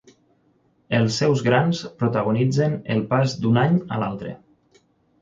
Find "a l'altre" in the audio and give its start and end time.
3.99-4.39